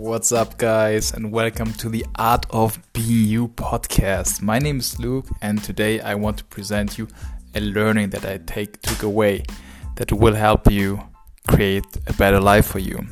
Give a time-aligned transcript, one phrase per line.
[0.00, 4.40] What's up, guys, and welcome to the Art of Being You podcast.
[4.40, 7.08] My name is Luke, and today I want to present you
[7.56, 9.42] a learning that I take took away
[9.96, 11.02] that will help you
[11.48, 13.08] create a better life for you.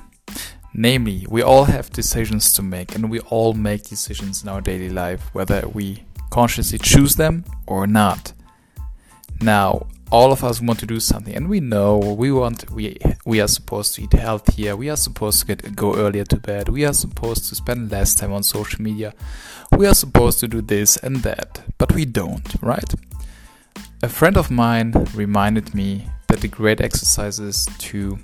[0.75, 4.89] Namely, we all have decisions to make, and we all make decisions in our daily
[4.89, 8.33] life, whether we consciously choose them or not.
[9.41, 11.35] Now, all of us want to do something.
[11.35, 14.77] And we know we want we we are supposed to eat healthier.
[14.77, 16.69] We are supposed to get go earlier to bed.
[16.69, 19.15] We are supposed to spend less time on social media.
[19.73, 22.95] We are supposed to do this and that but we don't right?
[24.03, 28.19] A friend of mine reminded me that the great exercise is to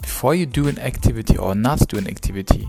[0.00, 2.68] before you do an activity or not do an activity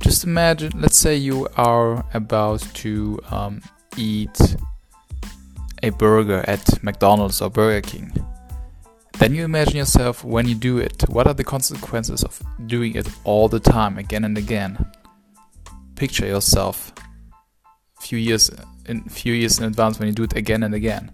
[0.00, 3.60] just imagine let's say you are about to um,
[3.96, 4.56] eat
[5.82, 8.12] a burger at McDonald's or Burger King.
[9.18, 11.04] Then you imagine yourself when you do it.
[11.08, 14.92] What are the consequences of doing it all the time, again and again?
[15.96, 16.92] Picture yourself
[17.98, 18.50] a few years
[18.86, 21.10] in few years in advance when you do it again and again.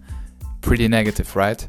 [0.61, 1.67] Pretty negative, right?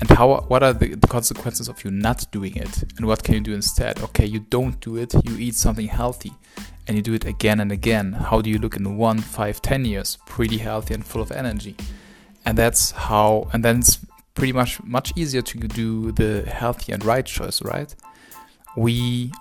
[0.00, 2.84] And how what are the, the consequences of you not doing it?
[2.96, 4.00] And what can you do instead?
[4.00, 6.32] Okay, you don't do it, you eat something healthy
[6.86, 8.12] and you do it again and again.
[8.12, 10.18] How do you look in one, five, ten years?
[10.26, 11.76] Pretty healthy and full of energy
[12.44, 13.98] and that's how and then it's
[14.34, 17.94] pretty much much easier to do the healthy and right choice right?
[18.76, 19.32] We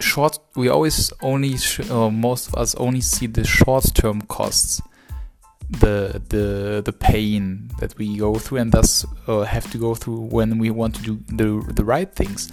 [0.00, 1.56] short we always only
[1.90, 4.80] uh, most of us only see the short term costs
[5.70, 10.20] the the the pain that we go through and thus uh, have to go through
[10.20, 12.52] when we want to do the the right things.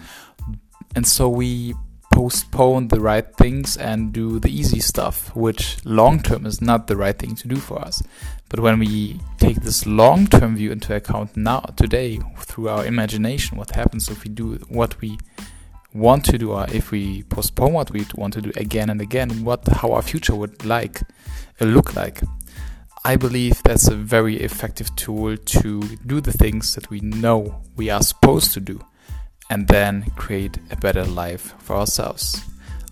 [0.95, 1.73] And so we
[2.21, 6.95] postpone the right things and do the easy stuff, which long term is not the
[6.95, 8.03] right thing to do for us.
[8.47, 13.57] But when we take this long term view into account now, today, through our imagination,
[13.57, 15.17] what happens if we do what we
[15.95, 19.43] want to do or if we postpone what we want to do again and again,
[19.43, 21.01] what how our future would like
[21.59, 22.21] uh, look like.
[23.03, 27.89] I believe that's a very effective tool to do the things that we know we
[27.89, 28.79] are supposed to do
[29.51, 32.41] and then create a better life for ourselves.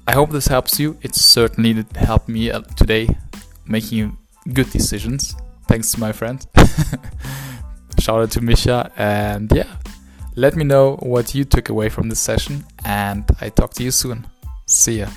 [0.05, 0.97] I hope this helps you.
[1.01, 3.07] It certainly helped me uh, today
[3.65, 4.17] making
[4.53, 5.35] good decisions.
[5.69, 6.45] Thanks to my friend.
[7.99, 8.91] Shout out to Misha.
[8.97, 9.71] And yeah,
[10.35, 12.65] let me know what you took away from this session.
[12.83, 14.27] And I talk to you soon.
[14.65, 15.07] See ya.